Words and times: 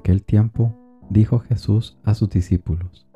Aquel 0.00 0.24
tiempo 0.24 0.74
dijo 1.10 1.40
Jesús 1.40 1.98
a 2.04 2.14
sus 2.14 2.30
discípulos, 2.30 3.06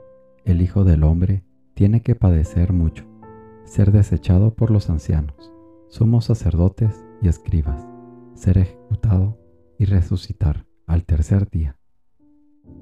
el 0.44 0.60
Hijo 0.60 0.84
del 0.84 1.02
Hombre 1.02 1.42
tiene 1.72 2.02
que 2.02 2.14
padecer 2.14 2.74
mucho, 2.74 3.06
ser 3.64 3.90
desechado 3.90 4.54
por 4.54 4.70
los 4.70 4.90
ancianos, 4.90 5.50
sumos 5.88 6.26
sacerdotes 6.26 7.02
y 7.22 7.28
escribas, 7.28 7.88
ser 8.34 8.58
ejecutado 8.58 9.38
y 9.78 9.86
resucitar 9.86 10.66
al 10.86 11.04
tercer 11.04 11.48
día. 11.48 11.78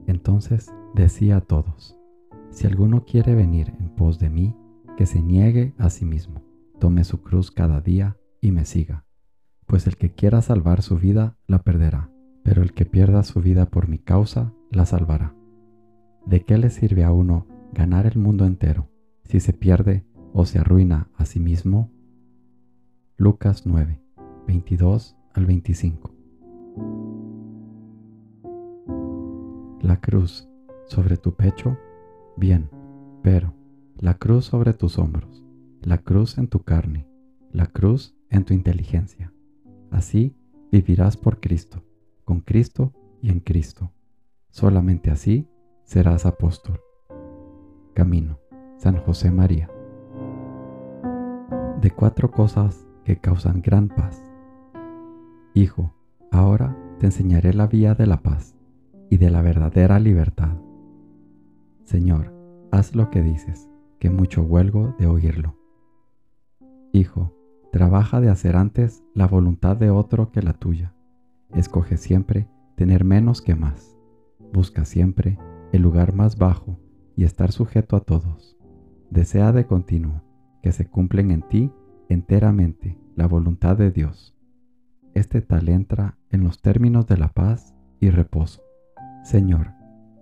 Entonces 0.09 0.73
decía 0.95 1.37
a 1.37 1.41
todos, 1.41 1.97
si 2.51 2.67
alguno 2.67 3.05
quiere 3.05 3.37
venir 3.37 3.73
en 3.79 3.89
pos 3.95 4.19
de 4.19 4.31
mí, 4.31 4.57
que 4.97 5.07
se 5.07 5.23
niegue 5.23 5.75
a 5.79 5.91
sí 5.91 6.05
mismo, 6.05 6.43
tome 6.81 7.05
su 7.05 7.23
cruz 7.23 7.53
cada 7.53 7.81
día 7.81 8.17
y 8.41 8.51
me 8.51 8.65
siga, 8.65 9.05
pues 9.67 9.87
el 9.87 9.97
que 9.97 10.13
quiera 10.13 10.43
salvar 10.43 10.83
su 10.83 10.99
vida 10.99 11.39
la 11.47 11.63
perderá, 11.63 12.12
pero 12.43 12.63
el 12.63 12.73
que 12.73 12.85
pierda 12.85 13.23
su 13.23 13.41
vida 13.41 13.67
por 13.67 13.89
mi 13.89 13.99
causa 13.99 14.53
la 14.71 14.87
salvará. 14.87 15.35
¿De 16.27 16.45
qué 16.45 16.59
le 16.59 16.71
sirve 16.71 17.05
a 17.05 17.13
uno 17.13 17.47
ganar 17.73 18.07
el 18.07 18.19
mundo 18.19 18.45
entero 18.47 18.89
si 19.25 19.41
se 19.41 19.53
pierde 19.53 20.05
o 20.33 20.45
se 20.47 20.59
arruina 20.59 21.09
a 21.17 21.25
sí 21.25 21.41
mismo? 21.41 21.91
Lucas 23.17 23.67
9, 23.67 24.01
22 24.47 25.17
al 25.35 25.47
25. 25.47 26.11
La 29.81 30.01
cruz 30.01 30.49
sobre 30.87 31.17
tu 31.17 31.35
pecho, 31.35 31.77
bien, 32.37 32.71
pero 33.23 33.55
la 33.97 34.15
cruz 34.15 34.47
sobre 34.47 34.75
tus 34.75 34.99
hombros, 34.99 35.45
la 35.81 35.99
cruz 35.99 36.39
en 36.39 36.49
tu 36.49 36.61
carne, 36.61 37.07
la 37.51 37.67
cruz 37.67 38.17
en 38.31 38.45
tu 38.45 38.55
inteligencia. 38.55 39.33
Así 39.91 40.35
vivirás 40.71 41.17
por 41.17 41.41
Cristo, 41.41 41.83
con 42.33 42.41
Cristo 42.41 42.95
y 43.21 43.29
en 43.29 43.41
Cristo. 43.41 43.93
Solamente 44.49 45.11
así 45.11 45.51
serás 45.85 46.25
apóstol. 46.25 46.81
Camino, 47.93 48.39
San 48.79 48.97
José 48.97 49.31
María. 49.31 49.71
De 51.83 51.91
cuatro 51.91 52.31
cosas 52.31 52.89
que 53.05 53.19
causan 53.19 53.61
gran 53.61 53.89
paz. 53.89 54.19
Hijo, 55.53 55.93
ahora 56.31 56.75
te 57.01 57.05
enseñaré 57.05 57.53
la 57.53 57.67
vía 57.67 57.95
de 57.95 58.07
la 58.07 58.23
paz 58.23 58.57
y 59.11 59.19
de 59.19 59.29
la 59.29 59.43
verdadera 59.43 60.01
libertad. 60.01 60.57
Señor, 61.85 62.33
haz 62.71 62.95
lo 62.95 63.11
que 63.11 63.21
dices, 63.21 63.69
que 63.99 64.09
mucho 64.09 64.41
huelgo 64.41 64.95
de 64.99 65.07
oírlo. 65.07 65.55
Hijo, 66.95 67.37
trabaja 67.73 68.23
de 68.23 68.31
hacer 68.31 68.57
antes 68.57 69.05
la 69.13 69.27
voluntad 69.27 69.77
de 69.77 69.91
otro 69.91 70.33
que 70.33 70.41
la 70.41 70.55
tuya. 70.55 70.95
Escoge 71.55 71.97
siempre 71.97 72.49
tener 72.77 73.05
menos 73.05 73.43
que 73.43 73.55
más. 73.55 73.99
Busca 74.53 74.85
siempre 74.85 75.39
el 75.73 75.83
lugar 75.83 76.15
más 76.15 76.39
bajo 76.39 76.79
y 77.15 77.25
estar 77.25 77.53
sujeto 77.53 77.97
a 77.97 78.01
todos. 78.01 78.57
Desea 79.11 79.53
de 79.53 79.67
continuo 79.67 80.23
que 80.63 80.73
se 80.73 80.87
cumplen 80.87 81.31
en 81.31 81.43
ti 81.43 81.71
enteramente 82.09 82.99
la 83.15 83.27
voluntad 83.27 83.77
de 83.77 83.91
Dios. 83.91 84.35
Este 85.15 85.43
tal 85.43 85.69
entra 85.69 86.17
en 86.31 86.43
los 86.43 86.63
términos 86.63 87.07
de 87.07 87.19
la 87.19 87.29
paz 87.29 87.75
y 88.01 88.11
reposo. 88.11 88.63
Señor, 89.23 89.73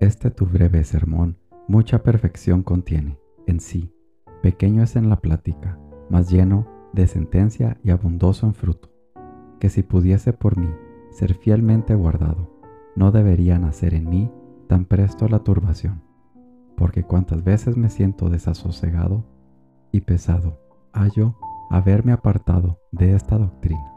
este 0.00 0.30
tu 0.30 0.47
breve 0.47 0.82
sermón 0.82 1.38
mucha 1.68 2.02
perfección 2.02 2.64
contiene 2.64 3.18
en 3.47 3.60
sí, 3.60 3.94
pequeño 4.42 4.82
es 4.82 4.97
en 4.97 5.08
la 5.08 5.20
plática, 5.20 5.78
mas 6.08 6.28
lleno 6.28 6.66
de 6.92 7.06
sentencia 7.06 7.78
y 7.84 7.91
abundoso 7.91 8.47
en 8.47 8.54
fruto, 8.54 8.92
que 9.60 9.68
si 9.68 9.82
pudiese 9.82 10.32
por 10.32 10.58
mí 10.58 10.68
ser 11.10 11.34
fielmente 11.34 11.94
guardado, 11.94 12.50
no 12.97 13.12
debería 13.12 13.59
nacer 13.59 13.94
en 13.94 14.09
mí 14.09 14.31
tan 14.69 14.84
presto 14.84 15.28
la 15.28 15.41
turbación, 15.41 16.03
porque 16.76 17.03
cuantas 17.04 17.44
veces 17.44 17.76
me 17.76 17.91
siento 17.91 18.28
desasosegado 18.31 19.25
y 19.93 20.00
pesado, 20.03 20.59
hallo 20.93 21.37
haberme 21.71 22.12
apartado 22.12 22.78
de 22.93 23.15
esta 23.15 23.38
doctrina. 23.38 23.93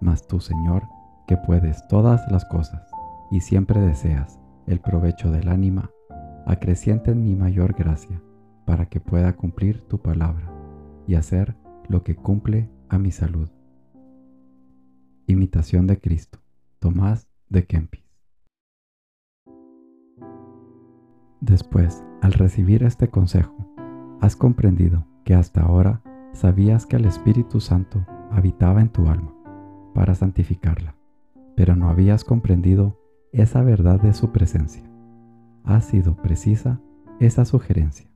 Mas 0.00 0.26
tú, 0.26 0.40
Señor, 0.40 0.84
que 1.26 1.36
puedes 1.36 1.86
todas 1.88 2.30
las 2.30 2.44
cosas 2.44 2.90
y 3.30 3.40
siempre 3.40 3.80
deseas 3.80 4.38
el 4.66 4.80
provecho 4.80 5.30
del 5.30 5.48
ánima, 5.48 5.90
acreciente 6.46 7.10
en 7.10 7.24
mi 7.24 7.34
mayor 7.34 7.74
gracia, 7.74 8.20
para 8.64 8.86
que 8.86 9.00
pueda 9.00 9.32
cumplir 9.34 9.86
tu 9.88 10.00
palabra 10.00 10.52
y 11.06 11.14
hacer 11.14 11.56
lo 11.88 12.02
que 12.02 12.14
cumple 12.14 12.70
a 12.88 12.98
mi 12.98 13.10
salud. 13.10 13.48
Imitación 15.32 15.86
de 15.86 15.98
Cristo, 15.98 16.38
Tomás 16.78 17.28
de 17.48 17.64
Kempis. 17.66 18.04
Después, 21.40 22.04
al 22.20 22.34
recibir 22.34 22.84
este 22.84 23.08
consejo, 23.08 23.56
has 24.20 24.36
comprendido 24.36 25.06
que 25.24 25.34
hasta 25.34 25.62
ahora 25.62 26.02
sabías 26.32 26.86
que 26.86 26.96
el 26.96 27.06
Espíritu 27.06 27.60
Santo 27.60 28.06
habitaba 28.30 28.80
en 28.80 28.90
tu 28.90 29.08
alma 29.08 29.34
para 29.94 30.14
santificarla, 30.14 30.94
pero 31.56 31.76
no 31.76 31.88
habías 31.88 32.24
comprendido 32.24 33.00
esa 33.32 33.62
verdad 33.62 34.00
de 34.00 34.12
su 34.12 34.32
presencia. 34.32 34.84
Ha 35.64 35.80
sido 35.80 36.16
precisa 36.16 36.80
esa 37.20 37.44
sugerencia. 37.44 38.10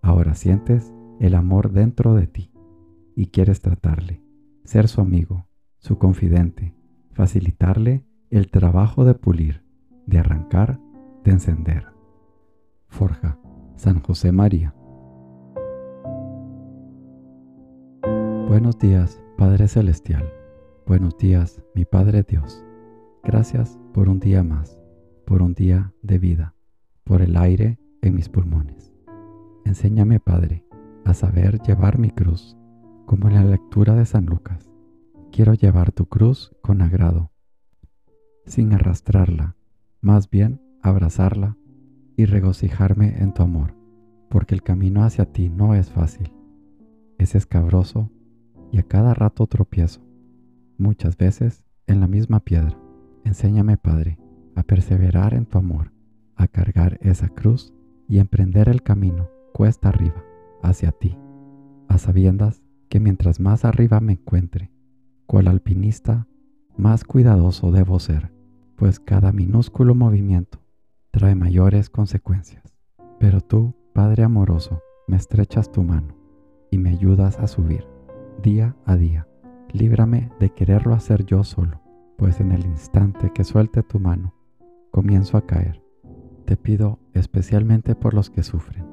Ahora 0.00 0.34
sientes 0.34 0.92
el 1.20 1.34
amor 1.34 1.72
dentro 1.72 2.14
de 2.14 2.26
ti 2.26 2.52
y 3.16 3.26
quieres 3.26 3.60
tratarle, 3.60 4.22
ser 4.64 4.88
su 4.88 5.00
amigo, 5.00 5.46
su 5.82 5.98
confidente, 5.98 6.76
facilitarle 7.10 8.04
el 8.30 8.50
trabajo 8.52 9.04
de 9.04 9.14
pulir, 9.14 9.64
de 10.06 10.20
arrancar, 10.20 10.78
de 11.24 11.32
encender. 11.32 11.86
Forja, 12.86 13.36
San 13.74 14.00
José 14.00 14.30
María. 14.30 14.74
Buenos 18.46 18.78
días, 18.78 19.20
Padre 19.36 19.66
Celestial. 19.66 20.24
Buenos 20.86 21.18
días, 21.18 21.60
mi 21.74 21.84
Padre 21.84 22.22
Dios. 22.22 22.64
Gracias 23.24 23.76
por 23.92 24.08
un 24.08 24.20
día 24.20 24.44
más, 24.44 24.80
por 25.24 25.42
un 25.42 25.52
día 25.52 25.92
de 26.02 26.18
vida, 26.18 26.54
por 27.02 27.22
el 27.22 27.36
aire 27.36 27.80
en 28.02 28.14
mis 28.14 28.28
pulmones. 28.28 28.94
Enséñame, 29.64 30.20
Padre, 30.20 30.64
a 31.04 31.12
saber 31.12 31.60
llevar 31.62 31.98
mi 31.98 32.10
cruz, 32.10 32.56
como 33.04 33.26
en 33.26 33.34
la 33.34 33.44
lectura 33.44 33.96
de 33.96 34.06
San 34.06 34.26
Lucas. 34.26 34.71
Quiero 35.32 35.54
llevar 35.54 35.92
tu 35.92 36.04
cruz 36.04 36.54
con 36.60 36.82
agrado, 36.82 37.30
sin 38.44 38.74
arrastrarla, 38.74 39.56
más 40.02 40.28
bien 40.28 40.60
abrazarla 40.82 41.56
y 42.18 42.26
regocijarme 42.26 43.16
en 43.22 43.32
tu 43.32 43.42
amor, 43.42 43.74
porque 44.28 44.54
el 44.54 44.62
camino 44.62 45.04
hacia 45.04 45.24
ti 45.24 45.48
no 45.48 45.74
es 45.74 45.90
fácil, 45.90 46.30
es 47.16 47.34
escabroso 47.34 48.10
y 48.72 48.78
a 48.78 48.82
cada 48.82 49.14
rato 49.14 49.46
tropiezo, 49.46 50.02
muchas 50.76 51.16
veces 51.16 51.64
en 51.86 52.00
la 52.00 52.08
misma 52.08 52.40
piedra. 52.40 52.78
Enséñame, 53.24 53.78
Padre, 53.78 54.18
a 54.54 54.62
perseverar 54.62 55.32
en 55.32 55.46
tu 55.46 55.56
amor, 55.56 55.92
a 56.36 56.46
cargar 56.46 56.98
esa 57.00 57.30
cruz 57.30 57.72
y 58.06 58.18
emprender 58.18 58.68
el 58.68 58.82
camino 58.82 59.30
cuesta 59.54 59.88
arriba 59.88 60.22
hacia 60.62 60.92
ti, 60.92 61.16
a 61.88 61.96
sabiendas 61.96 62.62
que 62.90 63.00
mientras 63.00 63.40
más 63.40 63.64
arriba 63.64 63.98
me 64.00 64.12
encuentre, 64.12 64.71
cual 65.32 65.48
alpinista, 65.48 66.28
más 66.76 67.04
cuidadoso 67.04 67.72
debo 67.72 67.98
ser, 67.98 68.30
pues 68.76 69.00
cada 69.00 69.32
minúsculo 69.32 69.94
movimiento 69.94 70.58
trae 71.10 71.34
mayores 71.34 71.88
consecuencias. 71.88 72.76
Pero 73.18 73.40
tú, 73.40 73.74
Padre 73.94 74.24
amoroso, 74.24 74.82
me 75.06 75.16
estrechas 75.16 75.72
tu 75.72 75.84
mano 75.84 76.14
y 76.70 76.76
me 76.76 76.90
ayudas 76.90 77.38
a 77.38 77.46
subir 77.46 77.86
día 78.42 78.76
a 78.84 78.94
día. 78.96 79.26
Líbrame 79.72 80.30
de 80.38 80.50
quererlo 80.50 80.92
hacer 80.92 81.24
yo 81.24 81.44
solo, 81.44 81.80
pues 82.18 82.38
en 82.38 82.52
el 82.52 82.66
instante 82.66 83.32
que 83.32 83.44
suelte 83.44 83.82
tu 83.82 83.98
mano, 83.98 84.34
comienzo 84.90 85.38
a 85.38 85.46
caer. 85.46 85.82
Te 86.44 86.58
pido 86.58 86.98
especialmente 87.14 87.94
por 87.94 88.12
los 88.12 88.28
que 88.28 88.42
sufren, 88.42 88.84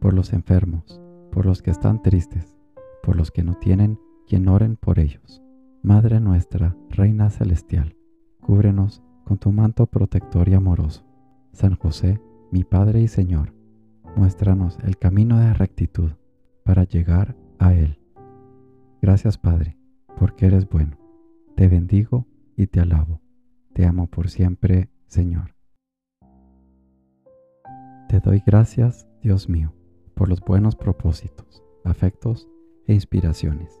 por 0.00 0.14
los 0.14 0.32
enfermos, 0.32 1.02
por 1.30 1.44
los 1.44 1.60
que 1.60 1.70
están 1.70 2.00
tristes, 2.00 2.56
por 3.02 3.14
los 3.14 3.30
que 3.30 3.42
no 3.42 3.56
tienen 3.56 3.98
quien 4.26 4.48
oren 4.48 4.76
por 4.76 4.98
ellos. 4.98 5.39
Madre 5.82 6.20
nuestra, 6.20 6.76
Reina 6.90 7.30
Celestial, 7.30 7.96
cúbrenos 8.42 9.02
con 9.24 9.38
tu 9.38 9.50
manto 9.50 9.86
protector 9.86 10.46
y 10.50 10.52
amoroso. 10.52 11.06
San 11.52 11.74
José, 11.74 12.20
mi 12.50 12.64
Padre 12.64 13.00
y 13.00 13.08
Señor, 13.08 13.54
muéstranos 14.14 14.78
el 14.84 14.98
camino 14.98 15.38
de 15.38 15.54
rectitud 15.54 16.10
para 16.64 16.84
llegar 16.84 17.34
a 17.58 17.72
Él. 17.72 17.98
Gracias 19.00 19.38
Padre, 19.38 19.78
porque 20.18 20.46
eres 20.46 20.68
bueno. 20.68 20.98
Te 21.56 21.66
bendigo 21.66 22.26
y 22.56 22.66
te 22.66 22.80
alabo. 22.80 23.22
Te 23.72 23.86
amo 23.86 24.06
por 24.06 24.28
siempre, 24.28 24.90
Señor. 25.06 25.54
Te 28.10 28.20
doy 28.20 28.42
gracias, 28.44 29.08
Dios 29.22 29.48
mío, 29.48 29.72
por 30.12 30.28
los 30.28 30.40
buenos 30.40 30.76
propósitos, 30.76 31.62
afectos 31.84 32.50
e 32.86 32.92
inspiraciones 32.92 33.80